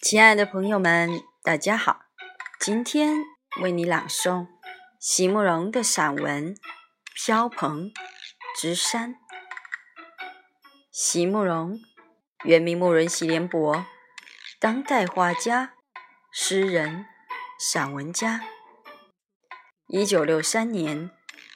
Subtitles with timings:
[0.00, 1.10] 亲爱的朋友们，
[1.42, 2.02] 大家好！
[2.60, 3.24] 今天
[3.62, 4.46] 为你朗诵
[5.00, 6.54] 席慕容的散文
[7.14, 7.90] 《飘蓬
[8.56, 9.14] 之山》。
[10.92, 11.80] 席慕容，
[12.44, 13.84] 原名慕容席联博，
[14.60, 15.74] 当代画家、
[16.30, 17.06] 诗人、
[17.58, 18.42] 散文家。
[19.88, 21.10] 一九六三年，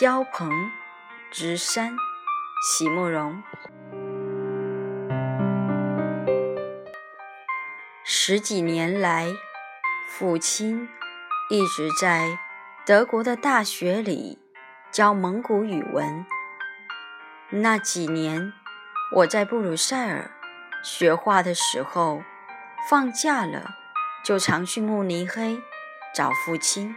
[0.00, 0.70] 飘蓬
[1.28, 1.96] 之山，
[2.62, 3.42] 席慕容。
[8.04, 9.34] 十几年来，
[10.08, 10.88] 父亲
[11.50, 12.38] 一直在
[12.86, 14.38] 德国的大学里
[14.92, 16.24] 教蒙古语文。
[17.50, 18.52] 那几年，
[19.16, 20.30] 我在布鲁塞尔
[20.84, 22.22] 学画的时候，
[22.88, 23.74] 放假了
[24.24, 25.60] 就常去慕尼黑
[26.14, 26.94] 找父亲，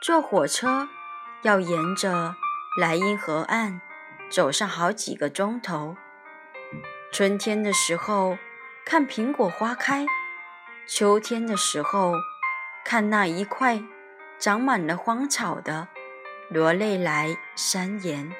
[0.00, 0.88] 坐火车。
[1.42, 2.34] 要沿着
[2.80, 3.80] 莱茵河岸
[4.28, 5.96] 走上好几个钟头。
[7.12, 8.36] 春天的时候
[8.84, 10.04] 看苹果花开，
[10.86, 12.12] 秋天的时候
[12.84, 13.82] 看那一块
[14.38, 15.88] 长满了荒草的
[16.50, 18.32] 罗内莱山岩。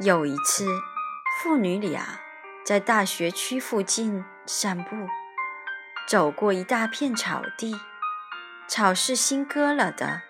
[0.00, 0.66] 有一次，
[1.38, 2.20] 父女俩
[2.64, 5.08] 在大学区附近散步，
[6.08, 7.74] 走过一大片草地，
[8.66, 10.22] 草是新割了的。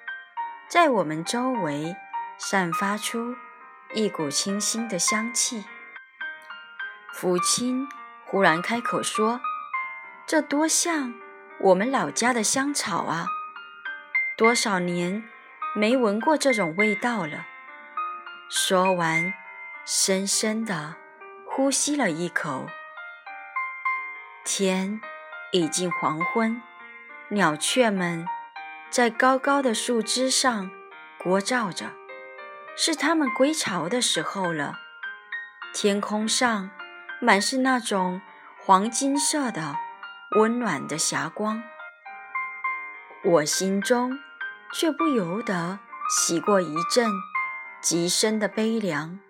[0.70, 1.96] 在我们周围
[2.38, 3.34] 散发出
[3.92, 5.64] 一股清新的香气。
[7.12, 7.88] 父亲
[8.24, 9.40] 忽然开口说
[10.28, 11.12] ：“这多像
[11.58, 13.26] 我们老家的香草啊！
[14.38, 15.28] 多少年
[15.74, 17.46] 没闻过这种味道了。”
[18.48, 19.34] 说完，
[19.84, 20.94] 深深地
[21.48, 22.68] 呼吸了一口。
[24.44, 25.00] 天
[25.50, 26.62] 已经黄昏，
[27.30, 28.24] 鸟雀们。
[28.90, 30.68] 在高高的树枝上
[31.22, 31.92] 聒噪着，
[32.76, 34.80] 是它们归巢的时候了。
[35.72, 36.70] 天空上
[37.20, 38.20] 满是那种
[38.58, 39.76] 黄金色的
[40.36, 41.62] 温暖的霞光，
[43.22, 44.18] 我心中
[44.74, 45.78] 却不由得
[46.08, 47.08] 袭过一阵
[47.80, 49.20] 极深的悲凉。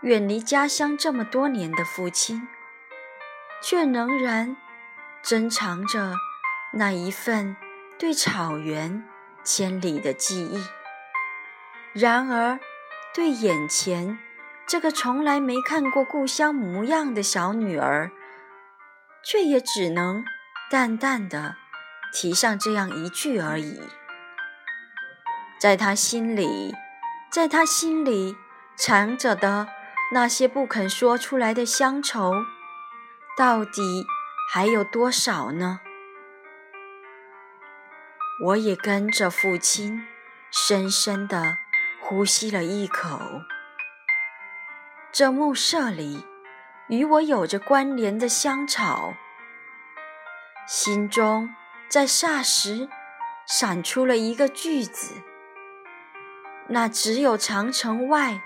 [0.00, 2.48] 远离家乡这么多年的父亲，
[3.62, 4.56] 却仍然
[5.22, 6.14] 珍藏着
[6.72, 7.56] 那一份。
[7.98, 9.02] 对草原
[9.42, 10.62] 千里的记忆，
[11.92, 12.60] 然而
[13.12, 14.16] 对眼前
[14.68, 18.12] 这个从来没看过故乡模样的小女儿，
[19.24, 20.22] 却也只能
[20.70, 21.56] 淡淡的
[22.12, 23.82] 提上这样一句而已。
[25.58, 26.72] 在他心里，
[27.32, 28.36] 在他心里
[28.76, 29.66] 藏着的
[30.12, 32.32] 那些不肯说出来的乡愁，
[33.36, 34.06] 到底
[34.52, 35.80] 还有多少呢？
[38.40, 40.06] 我也跟着父亲，
[40.52, 41.58] 深深地
[42.00, 43.42] 呼吸了一口。
[45.10, 46.24] 这暮色里，
[46.88, 49.14] 与我有着关联的香草，
[50.68, 51.52] 心中
[51.88, 52.88] 在霎时
[53.44, 55.20] 闪出了一个句子，
[56.68, 58.40] 那只有长城外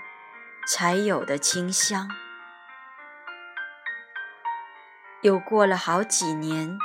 [0.66, 2.08] 才有的清香。
[5.20, 6.78] 又过了好几年，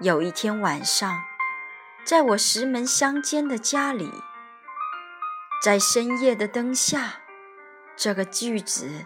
[0.00, 1.35] 有一天晚上。
[2.06, 4.12] 在我石门乡间的家里，
[5.60, 7.14] 在深夜的灯下，
[7.96, 9.04] 这个句子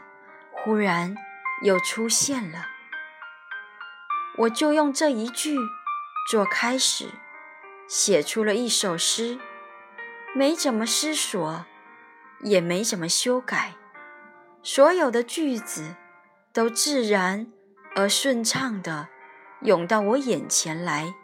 [0.52, 1.16] 忽然
[1.62, 2.66] 又出现了。
[4.36, 5.56] 我就用这一句
[6.28, 7.08] 做开始，
[7.88, 9.38] 写出了一首诗，
[10.34, 11.64] 没怎么思索，
[12.42, 13.76] 也没怎么修改，
[14.62, 15.96] 所有的句子
[16.52, 17.50] 都自然
[17.96, 19.08] 而顺畅地
[19.62, 21.14] 涌到我眼前来。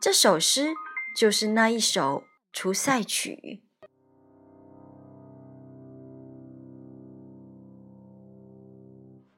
[0.00, 0.74] 这首诗
[1.16, 3.62] 就是那一首《出塞曲》。